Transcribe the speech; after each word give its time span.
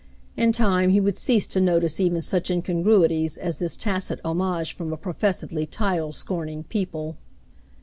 In 0.35 0.51
time 0.51 0.89
he 0.89 0.99
would 0.99 1.15
cease 1.15 1.45
to 1.49 1.61
notice 1.61 1.99
even 1.99 2.23
such 2.23 2.49
incongruities 2.49 3.37
as 3.37 3.59
this 3.59 3.77
tacit 3.77 4.19
homage 4.25 4.73
from 4.75 4.91
a 4.91 4.97
professedly 4.97 5.67
title 5.67 6.11
scorning 6.11 6.63
people. 6.63 7.17